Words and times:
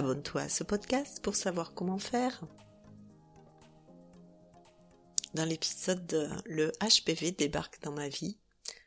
Abonne-toi 0.00 0.40
à 0.40 0.48
ce 0.48 0.64
podcast 0.64 1.20
pour 1.22 1.36
savoir 1.36 1.74
comment 1.74 1.98
faire. 1.98 2.42
Dans 5.34 5.44
l'épisode 5.44 6.06
de 6.06 6.26
Le 6.46 6.72
HPV 6.80 7.32
débarque 7.32 7.82
dans 7.82 7.92
ma 7.92 8.08
vie, 8.08 8.38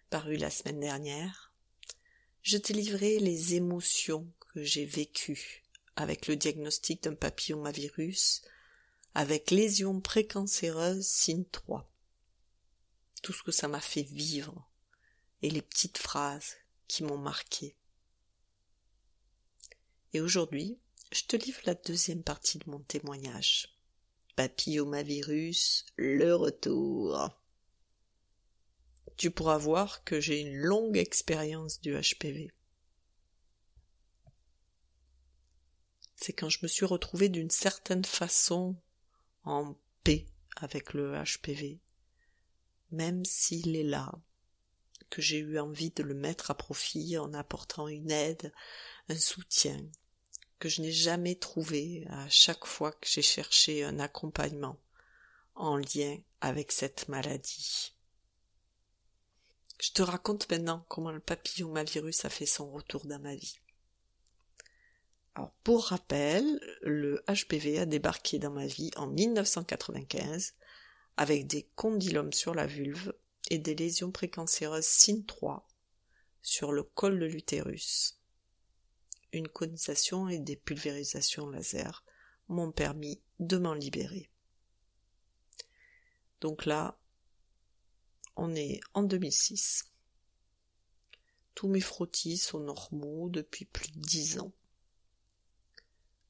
paru 0.09 0.37
la 0.37 0.49
semaine 0.49 0.79
dernière, 0.79 1.53
je 2.41 2.57
t'ai 2.57 2.73
livré 2.73 3.19
les 3.19 3.53
émotions 3.53 4.27
que 4.39 4.63
j'ai 4.63 4.87
vécues 4.87 5.61
avec 5.95 6.25
le 6.25 6.35
diagnostic 6.35 7.03
d'un 7.03 7.13
papillomavirus 7.13 8.41
avec 9.13 9.51
lésion 9.51 10.01
précancéreuse 10.01 11.05
signe 11.05 11.45
3. 11.45 11.87
Tout 13.21 13.33
ce 13.33 13.43
que 13.43 13.51
ça 13.51 13.67
m'a 13.67 13.81
fait 13.81 14.01
vivre 14.01 14.67
et 15.43 15.51
les 15.51 15.61
petites 15.61 15.99
phrases 15.99 16.55
qui 16.87 17.03
m'ont 17.03 17.19
marqué. 17.19 17.77
Et 20.13 20.19
aujourd'hui, 20.19 20.79
je 21.13 21.25
te 21.25 21.35
livre 21.35 21.61
la 21.65 21.75
deuxième 21.75 22.23
partie 22.23 22.57
de 22.57 22.69
mon 22.69 22.79
témoignage. 22.79 23.77
Papillomavirus, 24.35 25.85
le 25.95 26.33
retour. 26.33 27.29
Tu 29.15 29.29
pourras 29.29 29.59
voir 29.59 30.03
que 30.03 30.19
j'ai 30.19 30.39
une 30.39 30.55
longue 30.55 30.97
expérience 30.97 31.79
du 31.81 31.93
HPV. 31.93 32.51
C'est 36.15 36.33
quand 36.33 36.49
je 36.49 36.59
me 36.63 36.67
suis 36.67 36.85
retrouvée 36.85 37.29
d'une 37.29 37.51
certaine 37.51 38.05
façon 38.05 38.75
en 39.43 39.75
paix 40.03 40.25
avec 40.55 40.93
le 40.93 41.13
HPV, 41.13 41.79
même 42.91 43.23
s'il 43.23 43.75
est 43.75 43.83
là, 43.83 44.11
que 45.11 45.21
j'ai 45.21 45.37
eu 45.37 45.59
envie 45.59 45.91
de 45.91 46.01
le 46.01 46.15
mettre 46.15 46.49
à 46.49 46.57
profit 46.57 47.19
en 47.19 47.33
apportant 47.33 47.87
une 47.87 48.09
aide, 48.09 48.51
un 49.09 49.17
soutien, 49.17 49.85
je 50.69 50.81
n'ai 50.81 50.91
jamais 50.91 51.35
trouvé 51.35 52.05
à 52.09 52.27
chaque 52.29 52.65
fois 52.65 52.91
que 52.91 53.07
j'ai 53.07 53.21
cherché 53.21 53.83
un 53.83 53.99
accompagnement 53.99 54.77
en 55.55 55.77
lien 55.77 56.17
avec 56.41 56.71
cette 56.71 57.07
maladie. 57.07 57.93
Je 59.79 59.91
te 59.91 60.01
raconte 60.01 60.49
maintenant 60.49 60.85
comment 60.87 61.11
le 61.11 61.19
papillomavirus 61.19 62.25
a 62.25 62.29
fait 62.29 62.45
son 62.45 62.71
retour 62.71 63.05
dans 63.05 63.19
ma 63.19 63.35
vie. 63.35 63.59
Alors, 65.35 65.51
pour 65.63 65.85
rappel, 65.87 66.59
le 66.81 67.23
HPV 67.27 67.79
a 67.79 67.85
débarqué 67.85 68.39
dans 68.39 68.51
ma 68.51 68.67
vie 68.67 68.91
en 68.95 69.07
1995 69.07 70.53
avec 71.17 71.47
des 71.47 71.63
condylomes 71.75 72.33
sur 72.33 72.53
la 72.53 72.67
vulve 72.67 73.13
et 73.49 73.57
des 73.57 73.75
lésions 73.75 74.11
précancéreuses 74.11 74.85
SIN3 74.85 75.63
sur 76.41 76.71
le 76.71 76.83
col 76.83 77.19
de 77.19 77.25
l'utérus 77.25 78.19
une 79.33 79.47
conisation 79.47 80.29
et 80.29 80.39
des 80.39 80.55
pulvérisations 80.55 81.49
laser 81.49 82.05
m'ont 82.47 82.71
permis 82.71 83.21
de 83.39 83.57
m'en 83.57 83.73
libérer. 83.73 84.29
Donc 86.39 86.65
là, 86.65 86.97
on 88.35 88.55
est 88.55 88.79
en 88.93 89.03
2006. 89.03 89.85
Tous 91.55 91.67
mes 91.67 91.81
frottis 91.81 92.37
sont 92.37 92.59
normaux 92.59 93.29
depuis 93.29 93.65
plus 93.65 93.91
de 93.91 93.99
dix 93.99 94.39
ans. 94.39 94.51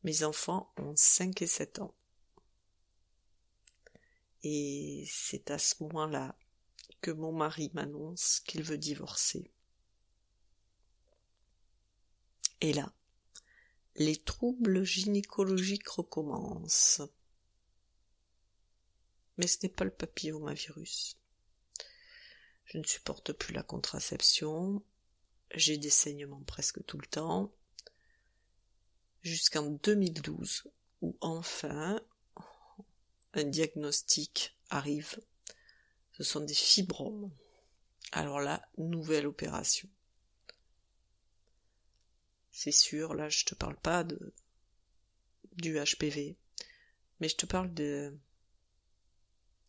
Mes 0.03 0.24
enfants 0.24 0.74
ont 0.78 0.96
5 0.96 1.42
et 1.42 1.47
7 1.47 1.80
ans. 1.80 1.96
Et 4.44 5.06
c'est 5.08 5.52
à 5.52 5.58
ce 5.58 5.81
moment-là 5.84 6.38
que 7.02 7.12
mon 7.12 7.31
mari 7.31 7.72
m'annonce 7.74 8.42
qu'il 8.42 8.63
veut 8.63 8.78
divorcer. 8.78 9.53
Et 12.63 12.72
là, 12.72 12.94
les 13.97 14.16
troubles 14.16 14.85
gynécologiques 14.85 15.90
recommencent. 15.90 17.01
Mais 19.35 19.47
ce 19.47 19.57
n'est 19.62 19.74
pas 19.74 19.84
le 19.84 19.91
papillomavirus. 19.91 21.18
Je 22.63 22.78
ne 22.78 22.85
supporte 22.85 23.34
plus 23.34 23.53
la 23.53 23.63
contraception, 23.63 24.81
j'ai 25.53 25.78
des 25.78 25.90
saignements 25.90 26.46
presque 26.46 26.85
tout 26.85 26.97
le 26.97 27.06
temps, 27.06 27.53
jusqu'en 29.24 29.69
2012, 29.69 30.63
où 31.01 31.18
enfin 31.19 32.00
un 33.34 33.44
diagnostic 33.44 34.57
arrive. 34.69 35.19
Ce 36.13 36.24
sont 36.24 36.40
des 36.40 36.53
fibromes. 36.53 37.30
Alors 38.13 38.40
là, 38.40 38.66
nouvelle 38.78 39.28
opération. 39.28 39.90
C'est 42.56 42.72
sûr, 42.72 43.16
là 43.16 43.30
je 43.30 43.46
te 43.46 43.56
parle 43.56 43.75
pas 43.75 44.03
de 44.03 44.31
du 45.53 45.74
HPV, 45.74 46.38
mais 47.19 47.28
je 47.28 47.36
te 47.36 47.47
parle 47.47 47.74
de 47.74 48.16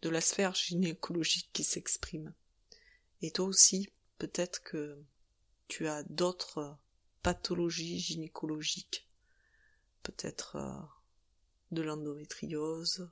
de 0.02 0.08
la 0.10 0.20
sphère 0.20 0.54
gynécologique 0.54 1.48
qui 1.54 1.64
s'exprime. 1.64 2.34
Et 3.22 3.30
toi 3.30 3.46
aussi, 3.46 3.90
peut-être 4.18 4.62
que 4.62 5.02
tu 5.66 5.88
as 5.88 6.02
d'autres 6.02 6.76
pathologies 7.22 8.00
gynécologiques, 8.00 9.08
peut-être 10.02 10.56
euh, 10.56 10.82
de 11.70 11.80
l'endométriose, 11.80 13.10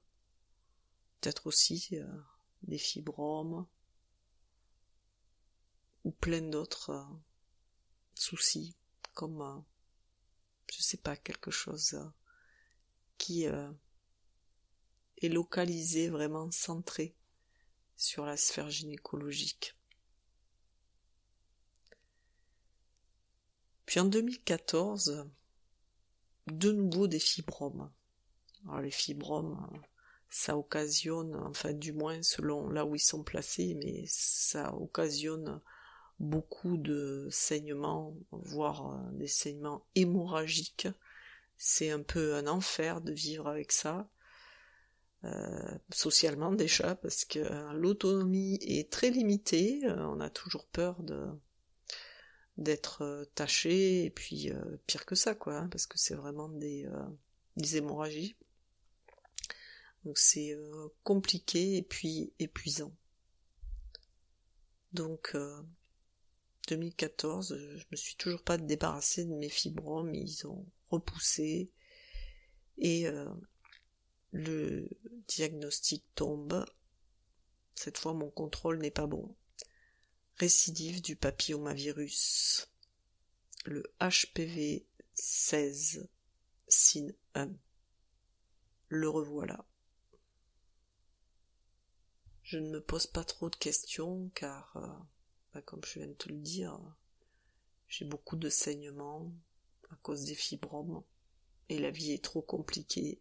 peut-être 1.21 1.47
aussi 1.47 1.89
euh, 1.93 2.21
des 2.63 2.77
fibromes, 2.77 3.67
ou 6.05 6.11
plein 6.11 6.43
d'autres 6.43 6.91
euh, 6.91 7.05
soucis 8.15 8.77
comme, 9.15 9.43
euh, 9.43 9.61
je 10.73 10.83
sais 10.83 10.97
pas, 10.97 11.17
quelque 11.17 11.51
chose 11.51 11.95
euh, 11.95 12.05
qui 13.19 13.47
euh, 13.47 13.71
est 15.21 15.29
localisé, 15.29 16.09
vraiment 16.09 16.51
centré 16.51 17.15
sur 17.97 18.27
la 18.27 18.37
sphère 18.37 18.71
gynécologique. 18.71 19.77
Puis 23.87 24.01
en 24.01 24.07
2014, 24.07 25.29
de 26.47 26.73
nouveau 26.73 27.07
des 27.07 27.19
fibromes. 27.19 27.93
Alors 28.65 28.81
les 28.81 28.91
fibromes, 28.91 29.83
ça 30.31 30.57
occasionne, 30.57 31.37
enfin 31.37 31.73
du 31.73 31.93
moins 31.93 32.23
selon 32.23 32.69
là 32.71 32.87
où 32.87 32.95
ils 32.95 33.01
sont 33.01 33.23
placés, 33.23 33.75
mais 33.75 34.05
ça 34.07 34.75
occasionne 34.75 35.61
beaucoup 36.21 36.77
de 36.77 37.29
saignements, 37.31 38.17
voire 38.31 38.93
euh, 38.93 39.13
des 39.13 39.27
saignements 39.27 39.87
hémorragiques. 39.95 40.89
C'est 41.57 41.91
un 41.91 42.03
peu 42.03 42.35
un 42.35 42.47
enfer 42.47 43.01
de 43.01 43.13
vivre 43.13 43.49
avec 43.49 43.73
ça. 43.73 44.09
Euh, 45.25 45.79
socialement 45.93 46.51
déjà 46.51 46.97
parce 46.97 47.25
que 47.25 47.39
euh, 47.39 47.73
l'autonomie 47.75 48.59
est 48.61 48.91
très 48.91 49.09
limitée, 49.11 49.83
on 49.87 50.19
a 50.19 50.31
toujours 50.31 50.67
peur 50.67 51.03
de 51.03 51.29
d'être 52.59 53.29
taché 53.35 54.05
et 54.05 54.11
puis 54.11 54.51
pire 54.87 55.07
que 55.07 55.15
ça 55.15 55.35
quoi, 55.35 55.57
hein, 55.57 55.69
parce 55.69 55.87
que 55.87 55.97
c'est 55.97 56.15
vraiment 56.15 56.49
des, 56.51 56.87
des 57.57 57.79
hémorragies. 57.79 58.37
Donc 60.05 60.19
c'est 60.19 60.55
compliqué 61.03 61.77
et 61.77 61.83
puis 61.83 62.35
épuisant. 62.39 62.93
Donc 64.93 65.35
2014, 66.69 67.57
je 67.77 67.85
me 67.91 67.97
suis 67.97 68.17
toujours 68.17 68.43
pas 68.43 68.59
débarrassée 68.59 69.25
de 69.25 69.35
mes 69.35 69.49
fibromes, 69.49 70.15
ils 70.15 70.47
ont 70.47 70.67
repoussé 70.91 71.71
et 72.79 73.07
euh, 73.07 73.33
le 74.31 74.89
diagnostic 75.29 76.05
tombe. 76.15 76.65
Cette 77.75 77.99
fois, 77.99 78.15
mon 78.15 78.31
contrôle 78.31 78.79
n'est 78.79 78.91
pas 78.91 79.07
bon. 79.07 79.35
Récidive 80.37 81.03
du 81.03 81.17
papillomavirus. 81.17 82.69
Le 83.65 83.83
HPV 84.01 84.87
16 85.15 86.09
SIN 86.69 87.09
1. 87.35 87.51
Le 88.89 89.09
revoilà. 89.09 89.65
Je 92.43 92.59
ne 92.59 92.71
me 92.71 92.81
pose 92.83 93.07
pas 93.07 93.25
trop 93.25 93.49
de 93.49 93.57
questions 93.57 94.31
car 94.35 94.77
euh, 94.77 95.05
bah, 95.53 95.63
comme 95.63 95.85
je 95.85 95.99
viens 95.99 96.09
de 96.09 96.15
te 96.15 96.29
le 96.29 96.39
dire, 96.39 96.79
j'ai 97.89 98.05
beaucoup 98.05 98.37
de 98.37 98.49
saignements 98.49 99.33
à 99.91 99.97
cause 99.97 100.25
des 100.25 100.35
fibromes 100.35 101.03
et 101.69 101.79
la 101.79 101.91
vie 101.91 102.13
est 102.13 102.25
trop 102.25 102.43
compliquée 102.43 103.21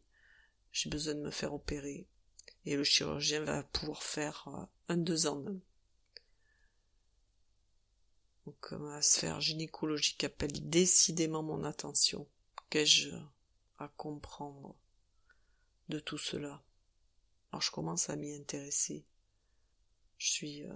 j'ai 0.71 0.89
besoin 0.89 1.15
de 1.15 1.21
me 1.21 1.31
faire 1.31 1.53
opérer. 1.53 2.07
Et 2.65 2.75
le 2.75 2.83
chirurgien 2.83 3.43
va 3.43 3.63
pouvoir 3.63 4.03
faire 4.03 4.47
euh, 4.47 4.65
un 4.93 4.97
deux 4.97 5.27
en 5.27 5.45
un. 5.47 5.59
Donc 8.45 8.71
ma 8.71 9.01
sphère 9.01 9.39
gynécologique 9.41 10.23
appelle 10.23 10.69
décidément 10.69 11.43
mon 11.43 11.63
attention. 11.63 12.27
Qu'ai-je 12.69 13.11
à 13.77 13.87
comprendre 13.89 14.75
de 15.89 15.99
tout 15.99 16.17
cela? 16.17 16.63
Alors 17.51 17.61
je 17.61 17.71
commence 17.71 18.09
à 18.09 18.15
m'y 18.15 18.33
intéresser. 18.33 19.05
Je 20.17 20.29
suis 20.29 20.63
euh, 20.63 20.73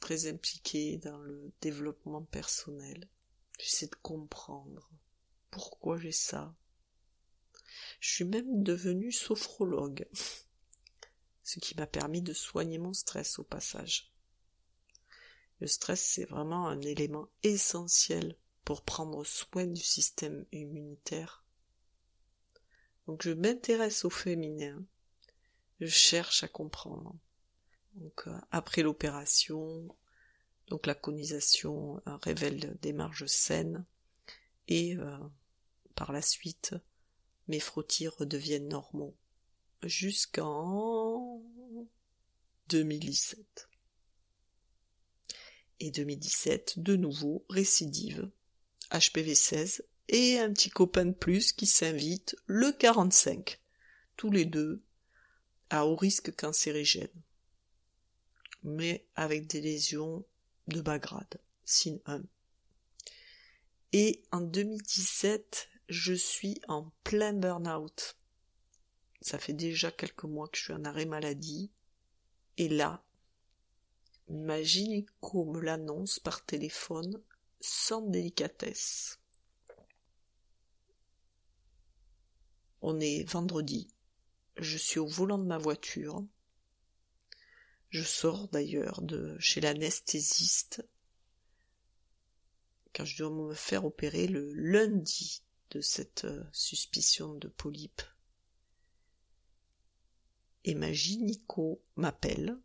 très 0.00 0.26
impliquée 0.28 0.98
dans 0.98 1.18
le 1.18 1.52
développement 1.60 2.22
personnel. 2.22 3.08
J'essaie 3.58 3.86
de 3.86 3.96
comprendre 4.02 4.90
pourquoi 5.50 5.98
j'ai 5.98 6.12
ça. 6.12 6.54
Je 8.00 8.10
suis 8.10 8.24
même 8.24 8.62
devenue 8.62 9.12
sophrologue, 9.12 10.06
ce 11.42 11.58
qui 11.60 11.76
m'a 11.76 11.86
permis 11.86 12.22
de 12.22 12.32
soigner 12.32 12.78
mon 12.78 12.92
stress 12.92 13.38
au 13.38 13.44
passage. 13.44 14.12
Le 15.60 15.66
stress, 15.66 16.02
c'est 16.02 16.26
vraiment 16.26 16.68
un 16.68 16.80
élément 16.82 17.28
essentiel 17.42 18.36
pour 18.64 18.82
prendre 18.82 19.24
soin 19.24 19.66
du 19.66 19.80
système 19.80 20.44
immunitaire. 20.52 21.44
Donc 23.06 23.22
je 23.22 23.30
m'intéresse 23.30 24.04
au 24.04 24.10
féminin, 24.10 24.84
je 25.80 25.86
cherche 25.86 26.42
à 26.42 26.48
comprendre. 26.48 27.14
Donc 27.96 28.24
euh, 28.26 28.38
après 28.50 28.82
l'opération, 28.82 29.88
donc 30.68 30.86
la 30.86 30.94
conisation 30.94 32.00
euh, 32.06 32.16
révèle 32.16 32.76
des 32.82 32.92
marges 32.92 33.26
saines 33.26 33.84
et 34.68 34.96
euh, 34.96 35.18
par 35.94 36.12
la 36.12 36.22
suite 36.22 36.74
mes 37.48 37.60
frottis 37.60 38.08
redeviennent 38.08 38.68
normaux 38.68 39.16
jusqu'en 39.82 41.40
2017. 42.68 43.68
Et 45.78 45.90
2017, 45.90 46.78
de 46.78 46.96
nouveau, 46.96 47.44
récidive, 47.50 48.30
HPV 48.90 49.34
16 49.34 49.84
et 50.08 50.38
un 50.38 50.52
petit 50.52 50.70
copain 50.70 51.04
de 51.04 51.12
plus 51.12 51.52
qui 51.52 51.66
s'invite 51.66 52.36
le 52.46 52.72
45, 52.72 53.60
tous 54.16 54.30
les 54.30 54.44
deux 54.44 54.82
à 55.70 55.86
haut 55.86 55.96
risque 55.96 56.34
cancérigène, 56.34 57.22
mais 58.66 59.06
avec 59.14 59.46
des 59.46 59.60
lésions 59.60 60.26
de 60.66 60.80
bas 60.80 60.98
grade, 60.98 61.40
signe 61.64 62.00
1. 62.04 62.22
Et 63.92 64.24
en 64.32 64.40
2017, 64.40 65.68
je 65.88 66.12
suis 66.12 66.60
en 66.66 66.90
plein 67.04 67.32
burn-out. 67.32 68.16
Ça 69.20 69.38
fait 69.38 69.52
déjà 69.52 69.92
quelques 69.92 70.24
mois 70.24 70.48
que 70.48 70.58
je 70.58 70.64
suis 70.64 70.72
en 70.72 70.84
arrêt 70.84 71.06
maladie. 71.06 71.70
Et 72.58 72.68
là, 72.68 73.04
ma 74.28 74.60
gynéco 74.62 75.44
me 75.44 75.60
l'annonce 75.60 76.18
par 76.18 76.44
téléphone 76.44 77.22
sans 77.60 78.02
délicatesse. 78.02 79.20
On 82.82 82.98
est 82.98 83.22
vendredi. 83.30 83.88
Je 84.56 84.76
suis 84.76 84.98
au 84.98 85.06
volant 85.06 85.38
de 85.38 85.44
ma 85.44 85.58
voiture. 85.58 86.24
Je 87.90 88.02
sors 88.02 88.48
d'ailleurs 88.48 89.00
de 89.02 89.36
chez 89.38 89.60
l'anesthésiste 89.60 90.84
car 92.96 93.04
je 93.04 93.18
dois 93.18 93.30
me 93.30 93.52
faire 93.52 93.84
opérer 93.84 94.26
le 94.26 94.54
lundi 94.54 95.42
de 95.70 95.82
cette 95.82 96.24
euh, 96.24 96.42
suspicion 96.50 97.34
de 97.34 97.46
polype. 97.46 98.00
Et 100.64 100.74
ma 100.74 100.94
gynéco 100.94 101.82
m'appelle. 101.96 102.58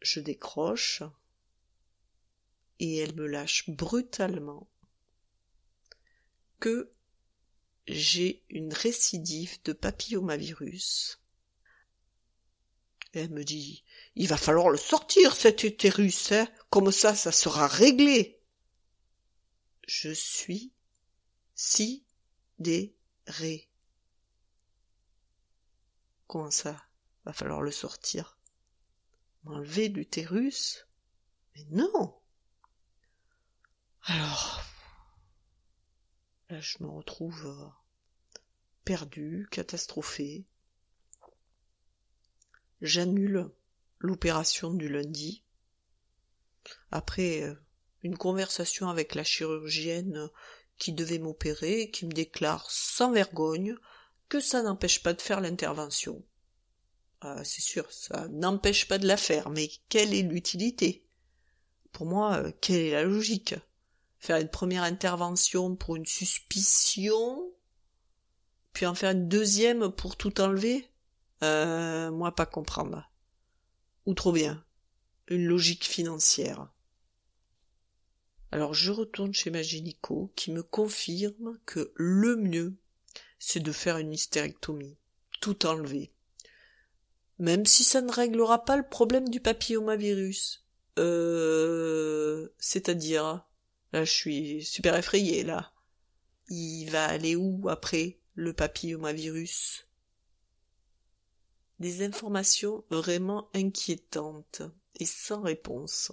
Je 0.00 0.20
décroche 0.20 1.02
et 2.78 2.96
elle 2.96 3.14
me 3.14 3.26
lâche 3.26 3.68
brutalement 3.68 4.70
que 6.60 6.90
j'ai 7.86 8.42
une 8.48 8.72
récidive 8.72 9.58
de 9.64 9.74
papillomavirus. 9.74 11.20
Elle 13.16 13.30
me 13.30 13.44
dit, 13.44 13.84
il 14.14 14.28
va 14.28 14.36
falloir 14.36 14.70
le 14.70 14.76
sortir, 14.76 15.34
cet 15.34 15.64
utérus, 15.64 16.32
hein. 16.32 16.48
Comme 16.70 16.92
ça, 16.92 17.14
ça 17.14 17.32
sera 17.32 17.66
réglé. 17.66 18.40
Je 19.86 20.10
suis 20.10 20.72
sidéré. 21.54 22.90
Comment 26.26 26.50
ça? 26.50 26.82
Va 27.24 27.32
falloir 27.32 27.62
le 27.62 27.70
sortir? 27.70 28.38
M'enlever 29.44 29.88
l'utérus? 29.88 30.86
Mais 31.54 31.64
non! 31.70 32.20
Alors, 34.02 34.62
là, 36.48 36.60
je 36.60 36.78
me 36.80 36.88
retrouve 36.88 37.46
euh, 37.46 37.68
perdu, 38.84 39.48
catastrophé. 39.50 40.46
J'annule 42.80 43.50
l'opération 43.98 44.74
du 44.74 44.88
lundi. 44.88 45.42
Après 46.90 47.42
euh, 47.42 47.54
une 48.02 48.16
conversation 48.16 48.88
avec 48.88 49.14
la 49.14 49.24
chirurgienne 49.24 50.28
qui 50.78 50.92
devait 50.92 51.18
m'opérer, 51.18 51.90
qui 51.90 52.06
me 52.06 52.12
déclare 52.12 52.70
sans 52.70 53.12
vergogne 53.12 53.76
que 54.28 54.40
ça 54.40 54.62
n'empêche 54.62 55.02
pas 55.02 55.14
de 55.14 55.22
faire 55.22 55.40
l'intervention. 55.40 56.22
Ah, 57.20 57.42
c'est 57.44 57.62
sûr, 57.62 57.90
ça 57.90 58.28
n'empêche 58.28 58.88
pas 58.88 58.98
de 58.98 59.06
la 59.06 59.16
faire, 59.16 59.48
mais 59.48 59.70
quelle 59.88 60.12
est 60.12 60.22
l'utilité? 60.22 61.06
Pour 61.92 62.06
moi, 62.06 62.36
euh, 62.36 62.52
quelle 62.60 62.80
est 62.80 62.90
la 62.90 63.04
logique? 63.04 63.54
Faire 64.18 64.36
une 64.36 64.50
première 64.50 64.82
intervention 64.82 65.76
pour 65.76 65.96
une 65.96 66.06
suspicion, 66.06 67.50
puis 68.72 68.84
en 68.84 68.94
faire 68.94 69.12
une 69.12 69.28
deuxième 69.28 69.90
pour 69.90 70.16
tout 70.16 70.40
enlever? 70.40 70.90
Euh, 71.42 72.10
Moi, 72.10 72.34
pas 72.34 72.46
comprendre. 72.46 73.10
Ou 74.06 74.14
trop 74.14 74.32
bien. 74.32 74.64
Une 75.28 75.46
logique 75.46 75.84
financière. 75.84 76.68
Alors 78.52 78.74
je 78.74 78.92
retourne 78.92 79.34
chez 79.34 79.50
ma 79.50 79.62
gynéco 79.62 80.32
qui 80.36 80.52
me 80.52 80.62
confirme 80.62 81.58
que 81.66 81.92
le 81.96 82.36
mieux, 82.36 82.74
c'est 83.38 83.60
de 83.60 83.72
faire 83.72 83.98
une 83.98 84.12
hystérectomie. 84.12 84.96
Tout 85.40 85.66
enlever. 85.66 86.12
Même 87.38 87.66
si 87.66 87.84
ça 87.84 88.00
ne 88.00 88.10
réglera 88.10 88.64
pas 88.64 88.76
le 88.76 88.88
problème 88.88 89.28
du 89.28 89.40
papillomavirus. 89.40 90.64
Euh, 90.98 92.48
c'est-à-dire, 92.58 93.44
là 93.92 94.04
je 94.04 94.12
suis 94.12 94.64
super 94.64 94.96
effrayée 94.96 95.42
là. 95.42 95.72
Il 96.48 96.88
va 96.90 97.04
aller 97.04 97.36
où 97.36 97.68
après 97.68 98.20
le 98.34 98.52
papillomavirus? 98.52 99.85
Des 101.78 102.04
informations 102.04 102.84
vraiment 102.90 103.50
inquiétantes 103.54 104.62
et 104.98 105.06
sans 105.06 105.42
réponse. 105.42 106.12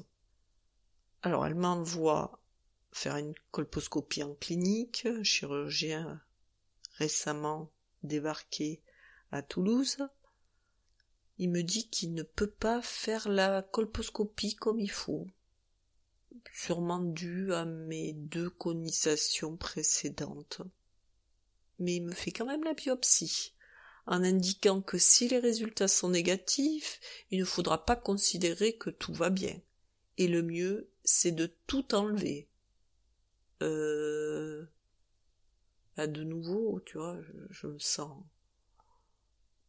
Alors 1.22 1.46
elle 1.46 1.56
m'envoie 1.56 2.40
faire 2.92 3.16
une 3.18 3.34
colposcopie 3.52 4.24
en 4.24 4.36
clinique, 4.36 5.08
chirurgien 5.24 6.22
récemment 6.98 7.72
débarqué 8.04 8.82
à 9.32 9.42
Toulouse. 9.42 9.98
Il 11.40 11.50
me 11.50 11.64
dit 11.64 11.90
qu'il 11.90 12.14
ne 12.14 12.24
peut 12.24 12.50
pas 12.52 12.82
faire 12.82 13.28
la 13.28 13.64
colposcopie 13.64 14.56
comme 14.56 14.80
il 14.80 14.92
faut, 14.92 15.28
sûrement 16.54 17.00
dû 17.00 17.52
à 17.54 17.66
mes 17.66 18.14
deux 18.14 18.50
conisations 18.50 19.58
précédentes. 19.58 20.62
Mais 21.80 21.96
il 21.96 22.04
me 22.04 22.14
fait 22.14 22.32
quand 22.32 22.46
même 22.46 22.64
la 22.64 22.76
biopsie 22.76 23.54
en 24.06 24.24
indiquant 24.24 24.82
que 24.82 24.98
si 24.98 25.28
les 25.28 25.40
résultats 25.40 25.88
sont 25.88 26.10
négatifs, 26.10 27.00
il 27.32 27.40
ne 27.40 27.46
faudra 27.46 27.86
pas 27.86 27.96
considérer 27.96 28.76
que 28.76 28.90
tout 28.90 29.14
va 29.14 29.30
bien. 29.30 29.60
Et 30.18 30.28
le 30.28 30.44
mieux, 30.44 30.90
c'est 31.04 31.32
de 31.32 31.48
tout 31.68 31.96
enlever. 31.96 32.50
Euh... 33.62 34.66
Là, 35.96 36.08
de 36.08 36.24
nouveau, 36.24 36.82
tu 36.86 36.98
vois, 36.98 37.22
je, 37.22 37.32
je 37.52 37.68
me 37.68 37.80
sens 37.80 38.24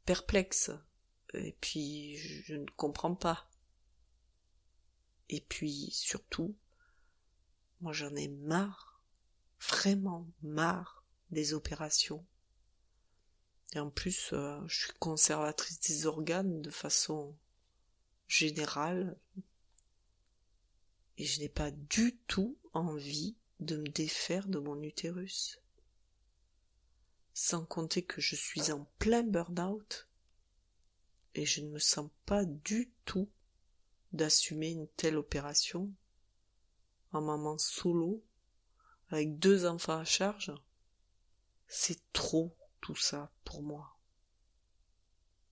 perplexe. 0.05 0.71
Et 1.35 1.57
puis, 1.61 2.17
je 2.17 2.55
ne 2.55 2.67
comprends 2.77 3.15
pas. 3.15 3.49
Et 5.29 5.41
puis, 5.41 5.91
surtout, 5.91 6.57
moi 7.81 7.93
j'en 7.93 8.15
ai 8.15 8.29
marre, 8.29 9.03
vraiment 9.61 10.27
marre 10.43 11.05
des 11.31 11.55
opérations 11.55 12.25
et 13.75 13.81
en 13.81 13.91
plus, 13.91 14.31
euh, 14.33 14.61
je 14.69 14.85
suis 14.85 14.93
conservatrice 15.01 15.81
des 15.81 16.07
organes 16.07 16.63
de 16.63 16.71
façon 16.71 17.35
générale. 18.29 19.17
Et 21.19 21.25
je 21.25 21.41
n'ai 21.41 21.49
pas 21.49 21.73
du 21.73 22.17
tout 22.29 22.57
envie 22.73 23.37
de 23.61 23.77
me 23.77 23.89
défaire 23.89 24.47
de 24.49 24.59
mon 24.59 24.81
utérus. 24.83 25.61
sans 27.37 27.65
compter 27.65 28.05
que 28.05 28.21
je 28.21 28.37
suis 28.37 28.71
en 28.71 28.85
plein 29.01 29.25
burn-out, 29.25 30.07
et 31.35 31.45
je 31.45 31.63
ne 31.63 31.71
me 31.71 31.81
sens 31.81 32.09
pas 32.27 32.45
du 32.45 32.93
tout 33.05 33.29
d'assumer 34.13 34.71
une 34.71 34.87
telle 34.87 35.17
opération 35.17 35.93
en 37.11 37.23
maman 37.23 37.59
solo, 37.59 38.23
avec 39.09 39.37
deux 39.41 39.67
enfants 39.67 39.99
à 39.99 40.05
charge. 40.05 40.55
C'est 41.67 42.01
trop 42.13 42.57
tout 42.85 42.95
ça 42.95 43.33
pour 43.45 43.63
moi. 43.63 43.99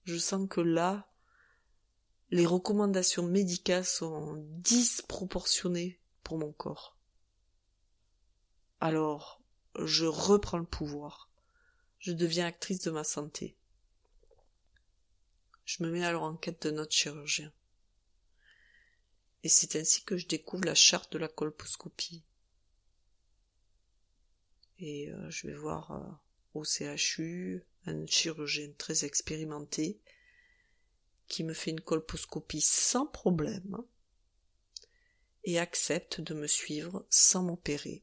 Je 0.05 0.19
sens 0.19 0.47
que 0.47 0.61
là, 0.61 1.11
les 2.31 2.45
recommandations 2.45 3.27
médicales 3.27 3.87
sont 3.87 4.35
disproportionnées 4.59 5.99
pour 6.25 6.37
mon 6.37 6.53
corps. 6.53 6.95
Alors, 8.81 9.41
je 9.79 10.05
reprends 10.05 10.59
le 10.59 10.67
pouvoir. 10.67 11.31
Je 12.01 12.13
deviens 12.13 12.45
actrice 12.45 12.83
de 12.83 12.91
ma 12.91 13.03
santé. 13.03 13.57
Je 15.65 15.83
me 15.83 15.91
mets 15.91 16.05
alors 16.05 16.25
en 16.25 16.37
quête 16.37 16.67
de 16.67 16.71
notre 16.71 16.93
chirurgien. 16.93 17.51
Et 19.43 19.49
c'est 19.49 19.75
ainsi 19.77 20.05
que 20.05 20.19
je 20.19 20.27
découvre 20.27 20.67
la 20.67 20.75
charte 20.75 21.15
de 21.15 21.19
la 21.19 21.29
colposcopie. 21.29 22.25
Et 24.81 25.11
euh, 25.11 25.31
je 25.31 25.47
vais 25.47 25.55
voir 25.55 25.93
euh, 25.93 26.13
au 26.55 26.65
CHU 26.65 27.65
un 27.87 28.07
chirurgien 28.07 28.71
très 28.79 29.05
expérimenté 29.05 29.99
qui 31.29 31.45
me 31.45 31.55
fait 31.55 31.71
une 31.71 31.81
colposcopie 31.81 32.61
sans 32.61 33.07
problème 33.07 33.79
et 35.45 35.59
accepte 35.59 36.21
de 36.21 36.35
me 36.35 36.47
suivre 36.47 37.07
sans 37.11 37.43
m'opérer. 37.43 38.03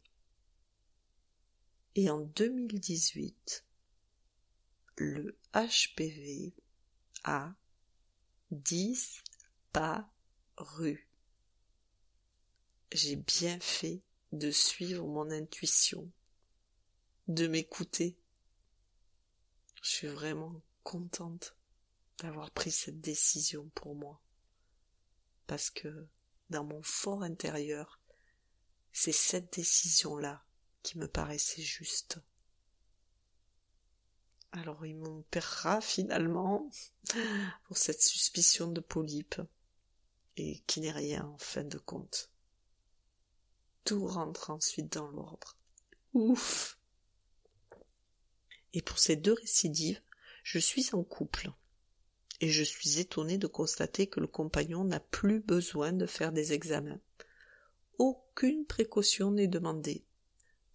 Et 1.96 2.10
en 2.10 2.20
2018, 2.20 3.66
le 4.98 5.38
HPV 5.54 6.54
a 7.24 7.54
disparu. 8.52 9.78
J'ai 12.92 13.16
bien 13.16 13.60
fait 13.60 14.02
de 14.32 14.52
suivre 14.52 15.06
mon 15.06 15.30
intuition, 15.32 16.10
de 17.28 17.48
m'écouter. 17.48 18.18
Je 19.82 19.90
suis 19.90 20.08
vraiment 20.08 20.62
contente 20.84 21.56
d'avoir 22.18 22.52
pris 22.52 22.72
cette 22.72 23.00
décision 23.02 23.70
pour 23.76 23.96
moi. 23.96 24.22
Parce 25.48 25.70
que 25.70 26.08
dans 26.50 26.64
mon 26.64 26.82
fort 26.84 27.24
intérieur, 27.24 28.00
c'est 28.92 29.12
cette 29.12 29.54
décision-là 29.54 30.44
qui 30.84 30.98
me 30.98 31.08
paraissait 31.08 31.62
juste. 31.62 32.20
Alors 34.52 34.86
il 34.86 34.98
m'opérera 34.98 35.80
finalement 35.80 36.70
pour 37.66 37.78
cette 37.78 38.02
suspicion 38.02 38.72
de 38.72 38.82
polype 38.82 39.42
et 40.38 40.64
qui 40.66 40.82
n'est 40.82 40.92
rien 40.92 41.26
en 41.26 41.38
fin 41.38 41.64
de 41.64 41.78
compte. 41.78 42.32
Tout 43.84 44.08
rentre 44.08 44.50
ensuite 44.50 44.92
dans 44.92 45.10
l'ordre. 45.10 45.56
Ouf. 46.14 46.79
Et 48.74 48.82
pour 48.82 49.00
ces 49.00 49.16
deux 49.16 49.34
récidives, 49.34 50.00
je 50.44 50.60
suis 50.60 50.90
en 50.94 51.04
couple. 51.04 51.52
Et 52.42 52.50
je 52.50 52.64
suis 52.64 53.00
étonnée 53.00 53.38
de 53.38 53.48
constater 53.48 54.08
que 54.08 54.20
le 54.20 54.28
compagnon 54.28 54.84
n'a 54.84 55.00
plus 55.00 55.40
besoin 55.40 55.92
de 55.92 56.06
faire 56.06 56.32
des 56.32 56.54
examens. 56.54 57.00
Aucune 57.98 58.66
précaution 58.66 59.32
n'est 59.32 59.48
demandée. 59.48 60.06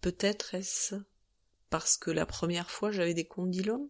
Peut-être 0.01 0.53
est-ce 0.53 0.95
parce 1.71 1.97
que 1.97 2.11
la 2.11 2.25
première 2.25 2.69
fois 2.69 2.91
j'avais 2.91 3.13
des 3.13 3.25
condylomes 3.25 3.89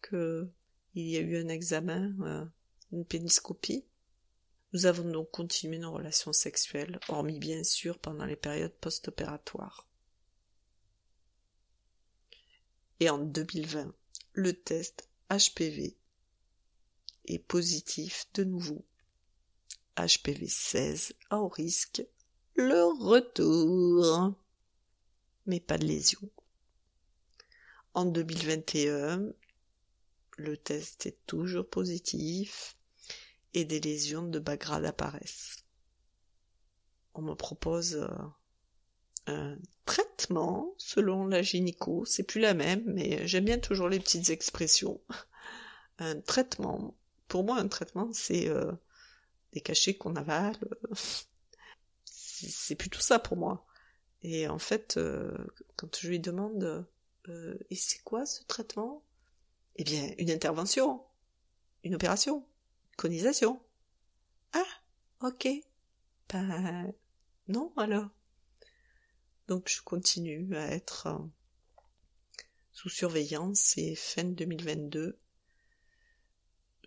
que 0.00 0.48
il 0.94 1.08
y 1.08 1.16
a 1.18 1.20
eu 1.20 1.36
un 1.36 1.48
examen, 1.48 2.14
euh, 2.22 2.44
une 2.92 3.04
péniscopie. 3.04 3.84
Nous 4.72 4.86
avons 4.86 5.10
donc 5.10 5.30
continué 5.30 5.78
nos 5.78 5.92
relations 5.92 6.32
sexuelles, 6.32 6.98
hormis 7.08 7.38
bien 7.38 7.62
sûr 7.64 7.98
pendant 7.98 8.24
les 8.24 8.36
périodes 8.36 8.72
post-opératoires. 8.80 9.86
Et 13.00 13.10
en 13.10 13.18
2020, 13.18 13.92
le 14.32 14.52
test 14.52 15.08
HPV 15.30 15.96
est 17.26 17.38
positif 17.38 18.26
de 18.34 18.44
nouveau. 18.44 18.84
HPV 19.96 20.46
16 20.46 21.14
à 21.30 21.38
haut 21.38 21.48
risque, 21.48 22.02
le 22.54 22.84
retour. 22.84 24.34
Mais 25.46 25.60
pas 25.60 25.78
de 25.78 25.86
lésion. 25.86 26.20
En 27.94 28.04
2021, 28.04 29.32
le 30.38 30.56
test 30.56 31.06
est 31.06 31.18
toujours 31.26 31.68
positif 31.68 32.76
et 33.54 33.64
des 33.64 33.80
lésions 33.80 34.28
de 34.28 34.38
bas 34.38 34.56
grade 34.56 34.84
apparaissent. 34.84 35.64
On 37.14 37.22
me 37.22 37.34
propose 37.34 37.94
euh, 37.94 38.08
un 39.26 39.56
traitement 39.84 40.74
selon 40.78 41.26
la 41.26 41.42
gynéco, 41.42 42.04
c'est 42.04 42.22
plus 42.24 42.40
la 42.40 42.54
même, 42.54 42.82
mais 42.86 43.26
j'aime 43.26 43.44
bien 43.44 43.58
toujours 43.58 43.88
les 43.88 44.00
petites 44.00 44.30
expressions. 44.30 45.00
Un 45.98 46.20
traitement, 46.20 46.94
pour 47.28 47.44
moi 47.44 47.58
un 47.58 47.68
traitement 47.68 48.10
c'est 48.12 48.48
euh, 48.48 48.72
des 49.52 49.60
cachets 49.60 49.94
qu'on 49.94 50.16
avale, 50.16 50.56
c'est 52.04 52.74
plutôt 52.74 53.00
ça 53.00 53.18
pour 53.18 53.36
moi. 53.36 53.66
Et 54.22 54.48
en 54.48 54.58
fait, 54.58 54.96
euh, 54.96 55.36
quand 55.76 55.96
je 55.98 56.08
lui 56.08 56.20
demande 56.20 56.86
euh, 57.28 57.58
et 57.70 57.76
c'est 57.76 58.02
quoi 58.02 58.26
ce 58.26 58.42
traitement? 58.44 59.02
Eh 59.76 59.84
bien, 59.84 60.10
une 60.18 60.30
intervention, 60.30 61.02
une 61.84 61.94
opération, 61.94 62.46
conisation. 62.96 63.60
Ah, 64.52 64.64
ok. 65.22 65.48
Ben 66.28 66.92
non 67.48 67.72
alors. 67.76 68.08
Donc 69.48 69.68
je 69.68 69.80
continue 69.82 70.56
à 70.56 70.72
être 70.72 71.06
euh, 71.06 71.18
sous 72.72 72.88
surveillance 72.88 73.78
et 73.78 73.94
fin 73.94 74.24
2022, 74.24 75.18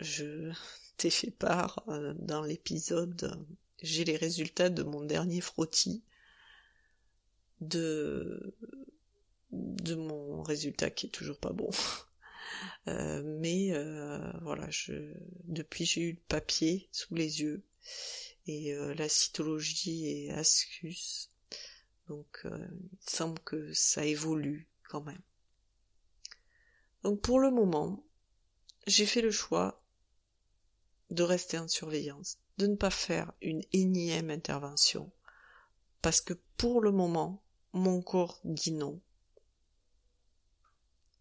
je 0.02 0.52
t'ai 0.98 1.10
fait 1.10 1.32
part 1.32 1.84
euh, 1.88 2.14
dans 2.18 2.42
l'épisode, 2.42 3.46
j'ai 3.82 4.04
les 4.04 4.18
résultats 4.18 4.70
de 4.70 4.84
mon 4.84 5.04
dernier 5.04 5.42
frottis 5.42 6.04
de 7.62 8.56
de 9.52 9.96
mon 9.96 10.44
résultat 10.44 10.92
qui 10.92 11.08
est 11.08 11.12
toujours 11.12 11.40
pas 11.40 11.54
bon. 11.54 11.70
Euh, 12.88 13.22
mais 13.24 13.72
voilà, 14.42 14.70
je 14.70 15.14
depuis 15.46 15.86
j'ai 15.86 16.02
eu 16.02 16.12
le 16.14 16.22
papier 16.28 16.90
sous 16.92 17.14
les 17.14 17.42
yeux 17.42 17.64
et 18.48 18.74
la 18.96 19.08
cytologie 19.08 20.08
est 20.08 20.32
ascus. 20.32 21.29
Donc 22.10 22.42
il 22.44 22.98
semble 23.00 23.40
que 23.40 23.72
ça 23.74 24.04
évolue 24.04 24.68
quand 24.84 25.02
même. 25.02 25.22
Donc 27.04 27.22
pour 27.22 27.40
le 27.40 27.52
moment, 27.52 28.04
j'ai 28.88 29.06
fait 29.06 29.22
le 29.22 29.32
choix 29.32 29.82
de 31.12 31.24
rester 31.24 31.58
en 31.58 31.68
surveillance, 31.68 32.38
de 32.58 32.68
ne 32.68 32.76
pas 32.76 32.90
faire 32.90 33.32
une 33.42 33.64
énième 33.74 34.30
intervention, 34.30 35.12
parce 36.02 36.22
que 36.22 36.34
pour 36.58 36.82
le 36.82 36.92
moment, 36.92 37.42
mon 37.74 38.02
corps 38.02 38.42
dit 38.44 38.72
non. 38.72 39.00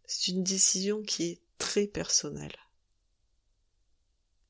C'est 0.07 0.33
une 0.33 0.43
décision 0.43 1.03
qui 1.03 1.25
est 1.25 1.43
très 1.59 1.87
personnelle. 1.87 2.57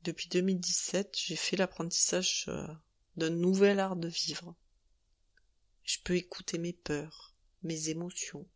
Depuis 0.04 0.28
2017, 0.28 1.16
j'ai 1.18 1.37
fait 1.37 1.57
l'apprentissage 1.57 2.47
euh, 2.49 2.66
d'un 3.16 3.30
nouvel 3.30 3.80
art 3.80 3.97
de 3.97 4.07
vivre. 4.07 4.54
Je 5.88 5.97
peux 6.04 6.16
écouter 6.16 6.59
mes 6.59 6.75
peurs, 6.75 7.33
mes 7.62 7.88
émotions, 7.88 8.47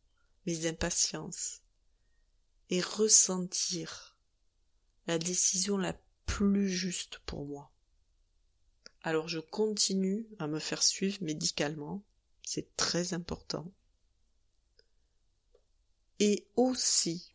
mes 0.45 0.67
impatiences 0.67 1.62
et 2.69 2.83
ressentir 2.83 4.19
la 5.07 5.19
décision 5.19 5.79
la 5.79 5.99
plus 6.27 6.69
juste 6.69 7.21
pour 7.21 7.47
moi. 7.47 7.73
Alors 9.01 9.29
je 9.29 9.39
continue 9.39 10.27
à 10.39 10.47
me 10.47 10.59
faire 10.59 10.83
suivre 10.83 11.23
médicalement, 11.23 12.05
c'est 12.43 12.77
très 12.77 13.15
important 13.15 13.73
et 16.19 16.47
aussi 16.57 17.33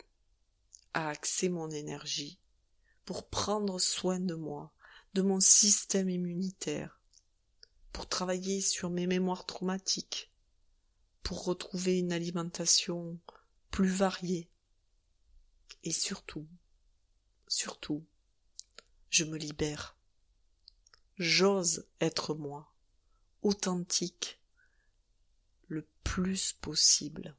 à 0.94 1.10
axer 1.10 1.50
mon 1.50 1.72
énergie 1.72 2.40
pour 3.04 3.28
prendre 3.30 3.80
soin 3.80 4.20
de 4.20 4.36
moi, 4.36 4.72
de 5.16 5.24
mon 5.24 5.40
système 5.40 6.08
immunitaire, 6.08 6.97
pour 7.98 8.08
travailler 8.08 8.62
sur 8.62 8.92
mes 8.92 9.08
mémoires 9.08 9.48
traumatiques, 9.48 10.32
pour 11.24 11.46
retrouver 11.46 11.98
une 11.98 12.12
alimentation 12.12 13.20
plus 13.72 13.88
variée. 13.88 14.52
Et 15.84 15.92
surtout, 15.92 16.48
surtout, 17.48 18.06
je 19.10 19.24
me 19.24 19.36
libère. 19.36 19.98
J'ose 21.16 21.88
être 22.00 22.36
moi, 22.36 22.72
authentique, 23.42 24.40
le 25.68 25.84
plus 26.04 26.54
possible. 26.54 27.36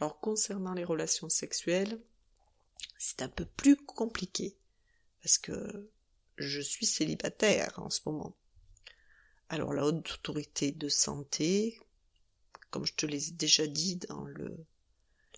Alors 0.00 0.20
concernant 0.20 0.74
les 0.74 0.84
relations 0.84 1.30
sexuelles, 1.30 1.98
c'est 2.98 3.22
un 3.22 3.30
peu 3.30 3.46
plus 3.46 3.76
compliqué 3.76 4.54
parce 5.22 5.38
que 5.38 5.90
je 6.36 6.60
suis 6.60 6.86
célibataire 6.86 7.72
en 7.78 7.90
ce 7.90 8.00
moment. 8.06 8.36
Alors 9.48 9.72
la 9.72 9.84
haute 9.84 10.12
autorité 10.12 10.72
de 10.72 10.88
santé, 10.88 11.78
comme 12.70 12.86
je 12.86 12.94
te 12.94 13.06
l'ai 13.06 13.20
déjà 13.32 13.66
dit 13.66 13.96
dans 13.96 14.26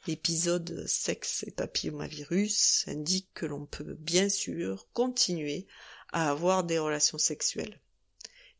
l'épisode 0.06 0.86
sexe 0.86 1.44
et 1.46 1.50
papillomavirus, 1.50 2.84
indique 2.88 3.28
que 3.34 3.46
l'on 3.46 3.66
peut 3.66 3.94
bien 3.94 4.28
sûr 4.28 4.88
continuer 4.92 5.66
à 6.12 6.30
avoir 6.30 6.64
des 6.64 6.78
relations 6.78 7.18
sexuelles. 7.18 7.80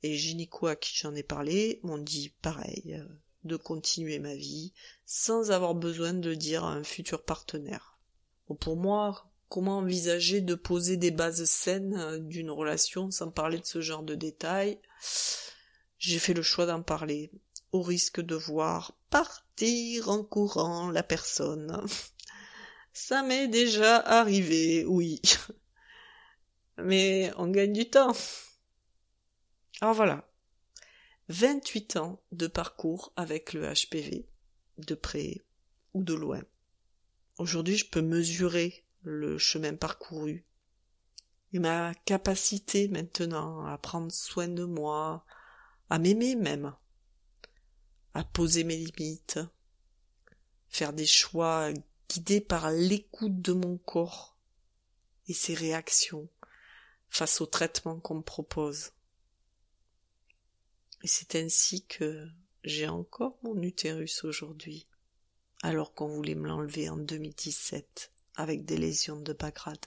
Et 0.02 0.14
gynéco 0.16 0.66
à 0.66 0.76
qui 0.76 0.94
j'en 0.96 1.14
ai 1.14 1.22
parlé 1.22 1.80
m'ont 1.82 1.98
dit 1.98 2.34
pareil, 2.42 2.94
euh, 2.94 3.06
de 3.44 3.56
continuer 3.56 4.18
ma 4.18 4.34
vie 4.34 4.72
sans 5.06 5.50
avoir 5.52 5.74
besoin 5.74 6.12
de 6.12 6.34
dire 6.34 6.64
à 6.64 6.72
un 6.72 6.84
futur 6.84 7.24
partenaire. 7.24 7.98
pour 8.60 8.76
moi, 8.76 9.30
comment 9.48 9.78
envisager 9.78 10.40
de 10.40 10.54
poser 10.54 10.96
des 10.96 11.10
bases 11.10 11.44
saines 11.44 11.96
euh, 11.96 12.18
d'une 12.18 12.50
relation 12.50 13.10
sans 13.10 13.30
parler 13.30 13.58
de 13.58 13.66
ce 13.66 13.80
genre 13.80 14.02
de 14.02 14.14
détails 14.14 14.78
J'ai 15.98 16.18
fait 16.18 16.34
le 16.34 16.42
choix 16.42 16.66
d'en 16.66 16.82
parler, 16.82 17.30
au 17.72 17.82
risque 17.82 18.20
de 18.20 18.34
voir 18.34 18.96
partir 19.10 20.08
en 20.08 20.24
courant 20.24 20.90
la 20.90 21.02
personne. 21.02 21.84
Ça 22.92 23.22
m'est 23.22 23.48
déjà 23.48 23.98
arrivé, 23.98 24.84
oui. 24.86 25.20
Mais 26.78 27.30
on 27.36 27.48
gagne 27.48 27.72
du 27.72 27.88
temps. 27.88 28.14
Alors 29.80 29.94
voilà. 29.94 30.28
28 31.28 31.96
ans 31.96 32.22
de 32.32 32.46
parcours 32.46 33.12
avec 33.16 33.52
le 33.52 33.62
HPV, 33.72 34.28
de 34.78 34.94
près 34.94 35.44
ou 35.92 36.04
de 36.04 36.14
loin. 36.14 36.42
Aujourd'hui, 37.38 37.76
je 37.76 37.90
peux 37.90 38.00
mesurer 38.00 38.85
le 39.06 39.38
chemin 39.38 39.76
parcouru 39.76 40.44
et 41.52 41.60
ma 41.60 41.94
capacité 41.94 42.88
maintenant 42.88 43.64
à 43.64 43.78
prendre 43.78 44.10
soin 44.10 44.48
de 44.48 44.64
moi, 44.64 45.24
à 45.88 46.00
m'aimer 46.00 46.34
même, 46.34 46.74
à 48.14 48.24
poser 48.24 48.64
mes 48.64 48.76
limites, 48.76 49.38
faire 50.68 50.92
des 50.92 51.06
choix 51.06 51.70
guidés 52.08 52.40
par 52.40 52.72
l'écoute 52.72 53.40
de 53.40 53.52
mon 53.52 53.78
corps 53.78 54.36
et 55.28 55.34
ses 55.34 55.54
réactions 55.54 56.28
face 57.08 57.40
au 57.40 57.46
traitement 57.46 58.00
qu'on 58.00 58.16
me 58.16 58.22
propose. 58.22 58.90
Et 61.04 61.06
c'est 61.06 61.36
ainsi 61.36 61.86
que 61.86 62.28
j'ai 62.64 62.88
encore 62.88 63.38
mon 63.44 63.62
utérus 63.62 64.24
aujourd'hui, 64.24 64.88
alors 65.62 65.94
qu'on 65.94 66.08
voulait 66.08 66.34
me 66.34 66.48
l'enlever 66.48 66.88
en 66.88 66.96
2017 66.96 68.10
avec 68.36 68.64
des 68.64 68.76
lésions 68.76 69.20
de 69.20 69.32
Bagrade. 69.32 69.86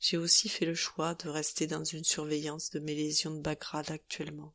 J'ai 0.00 0.16
aussi 0.16 0.48
fait 0.48 0.64
le 0.64 0.74
choix 0.74 1.14
de 1.14 1.28
rester 1.28 1.66
dans 1.66 1.84
une 1.84 2.04
surveillance 2.04 2.70
de 2.70 2.80
mes 2.80 2.94
lésions 2.94 3.34
de 3.34 3.40
Bagrade 3.40 3.90
actuellement, 3.90 4.54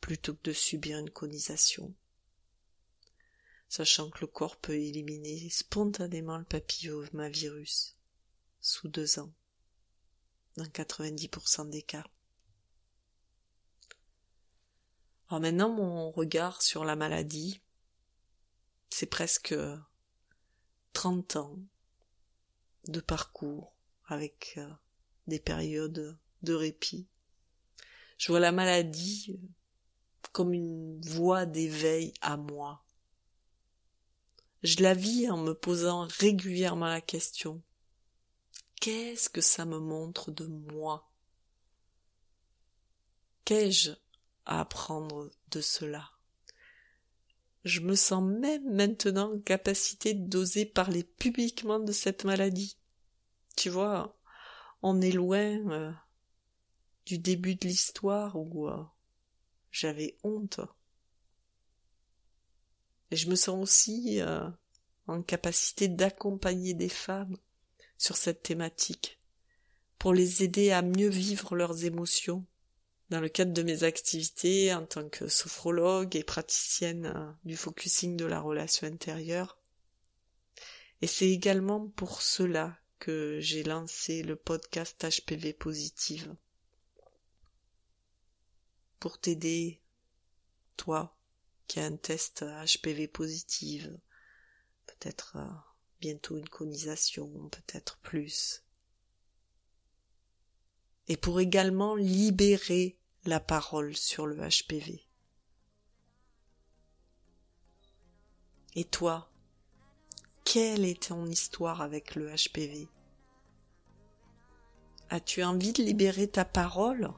plutôt 0.00 0.34
que 0.34 0.42
de 0.42 0.52
subir 0.52 0.98
une 0.98 1.10
conisation. 1.10 1.94
Sachant 3.68 4.10
que 4.10 4.20
le 4.20 4.26
corps 4.26 4.56
peut 4.56 4.76
éliminer 4.76 5.48
spontanément 5.48 6.36
le 6.36 6.44
papillomavirus 6.44 7.96
sous 8.60 8.88
deux 8.88 9.20
ans, 9.20 9.32
dans 10.56 10.64
90% 10.64 11.70
des 11.70 11.82
cas. 11.82 12.04
Alors 15.28 15.40
maintenant, 15.40 15.70
mon 15.70 16.10
regard 16.10 16.60
sur 16.60 16.84
la 16.84 16.96
maladie, 16.96 17.62
c'est 18.90 19.06
presque 19.06 19.54
30 20.92 21.36
ans 21.36 21.58
de 22.88 23.00
parcours 23.00 23.76
avec 24.06 24.54
euh, 24.56 24.68
des 25.26 25.38
périodes 25.38 26.18
de 26.42 26.54
répit. 26.54 27.06
Je 28.18 28.32
vois 28.32 28.40
la 28.40 28.52
maladie 28.52 29.38
comme 30.32 30.52
une 30.52 31.00
voie 31.00 31.46
d'éveil 31.46 32.14
à 32.20 32.36
moi. 32.36 32.84
Je 34.62 34.82
la 34.82 34.94
vis 34.94 35.28
en 35.30 35.38
me 35.38 35.54
posant 35.54 36.06
régulièrement 36.18 36.86
la 36.86 37.00
question 37.00 37.62
Qu'est-ce 38.80 39.28
que 39.28 39.40
ça 39.40 39.64
me 39.64 39.78
montre 39.78 40.32
de 40.32 40.46
moi? 40.46 41.08
Qu'ai-je 43.44 43.92
à 44.44 44.60
apprendre 44.60 45.30
de 45.50 45.60
cela? 45.60 46.10
Je 47.64 47.80
me 47.80 47.94
sens 47.94 48.24
même 48.24 48.74
maintenant 48.74 49.34
en 49.34 49.38
capacité 49.38 50.14
d'oser 50.14 50.66
parler 50.66 51.04
publiquement 51.04 51.78
de 51.78 51.92
cette 51.92 52.24
maladie. 52.24 52.76
Tu 53.56 53.70
vois, 53.70 54.18
on 54.82 55.00
est 55.00 55.12
loin 55.12 55.70
euh, 55.70 55.92
du 57.06 57.18
début 57.18 57.54
de 57.54 57.68
l'histoire 57.68 58.36
où 58.36 58.68
euh, 58.68 58.82
j'avais 59.70 60.16
honte. 60.24 60.60
Et 63.12 63.16
je 63.16 63.30
me 63.30 63.36
sens 63.36 63.62
aussi 63.62 64.20
euh, 64.20 64.48
en 65.06 65.22
capacité 65.22 65.86
d'accompagner 65.86 66.74
des 66.74 66.88
femmes 66.88 67.36
sur 67.98 68.16
cette 68.16 68.42
thématique, 68.42 69.20
pour 69.98 70.12
les 70.12 70.42
aider 70.42 70.72
à 70.72 70.82
mieux 70.82 71.08
vivre 71.08 71.54
leurs 71.54 71.84
émotions. 71.84 72.44
Dans 73.10 73.20
le 73.20 73.28
cadre 73.28 73.52
de 73.52 73.62
mes 73.62 73.84
activités 73.84 74.72
en 74.72 74.86
tant 74.86 75.08
que 75.08 75.28
sophrologue 75.28 76.16
et 76.16 76.24
praticienne 76.24 77.36
du 77.44 77.56
focusing 77.56 78.16
de 78.16 78.24
la 78.24 78.40
relation 78.40 78.86
intérieure. 78.86 79.58
Et 81.02 81.06
c'est 81.06 81.28
également 81.28 81.88
pour 81.88 82.22
cela 82.22 82.78
que 82.98 83.38
j'ai 83.40 83.64
lancé 83.64 84.22
le 84.22 84.36
podcast 84.36 85.04
HPV 85.04 85.52
Positive. 85.52 86.34
Pour 89.00 89.18
t'aider, 89.18 89.82
toi, 90.76 91.16
qui 91.66 91.80
as 91.80 91.86
un 91.86 91.96
test 91.96 92.44
HPV 92.44 93.08
positive, 93.08 93.98
peut-être 94.86 95.36
euh, 95.36 95.48
bientôt 96.00 96.36
une 96.36 96.48
conisation, 96.48 97.48
peut-être 97.48 97.98
plus. 97.98 98.61
Et 101.08 101.16
pour 101.16 101.40
également 101.40 101.94
libérer 101.96 102.96
la 103.24 103.40
parole 103.40 103.96
sur 103.96 104.26
le 104.26 104.36
HPV. 104.36 105.04
Et 108.74 108.84
toi, 108.84 109.30
quelle 110.44 110.84
est 110.84 111.08
ton 111.08 111.26
histoire 111.26 111.82
avec 111.82 112.14
le 112.14 112.28
HPV 112.28 112.88
As-tu 115.10 115.44
envie 115.44 115.72
de 115.72 115.82
libérer 115.82 116.26
ta 116.26 116.44
parole 116.44 117.10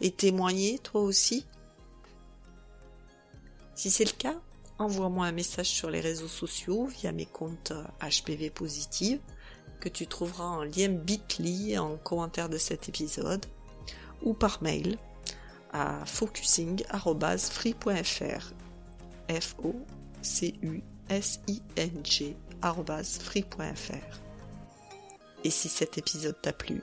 et 0.00 0.12
témoigner 0.12 0.78
toi 0.78 1.02
aussi? 1.02 1.46
Si 3.74 3.90
c'est 3.90 4.04
le 4.04 4.16
cas, 4.16 4.40
envoie-moi 4.78 5.26
un 5.26 5.32
message 5.32 5.68
sur 5.68 5.90
les 5.90 6.00
réseaux 6.00 6.28
sociaux 6.28 6.86
via 6.86 7.12
mes 7.12 7.26
comptes 7.26 7.72
HPV 8.00 8.50
Positive 8.50 9.20
que 9.80 9.88
tu 9.88 10.06
trouveras 10.06 10.44
en 10.44 10.62
lien 10.62 10.88
bit.ly 10.88 11.76
en 11.78 11.96
commentaire 11.96 12.48
de 12.48 12.58
cet 12.58 12.88
épisode 12.88 13.44
ou 14.22 14.34
par 14.34 14.62
mail 14.62 14.98
à 15.72 16.04
focusing.free.fr 16.04 18.52
f 19.28 19.54
o 19.62 19.74
c 20.22 20.54
u 20.62 20.82
s 21.08 21.40
i 21.48 21.62
n 21.76 21.90
g 22.04 22.36
free.fr. 23.20 24.20
Et 25.44 25.50
si 25.50 25.68
cet 25.68 25.96
épisode 25.96 26.36
t'a 26.42 26.52
plu, 26.52 26.82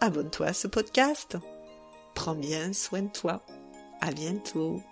abonne-toi 0.00 0.46
à 0.46 0.52
ce 0.52 0.66
podcast. 0.66 1.36
Prends 2.14 2.34
bien 2.34 2.72
soin 2.72 3.02
de 3.02 3.12
toi. 3.12 3.44
À 4.00 4.12
bientôt. 4.12 4.82